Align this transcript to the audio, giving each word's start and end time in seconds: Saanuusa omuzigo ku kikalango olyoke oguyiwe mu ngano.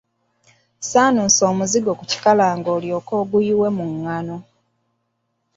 Saanuusa 0.89 1.43
omuzigo 1.51 1.91
ku 1.99 2.03
kikalango 2.11 2.69
olyoke 2.77 3.13
oguyiwe 3.21 3.67
mu 3.77 3.85
ngano. 3.97 4.37